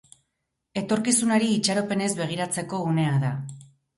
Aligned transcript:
Etorkizunari 0.81 1.51
itxaropenez 1.57 2.09
begiratzeko 2.21 2.83
unea 2.95 3.15
da. 3.27 3.33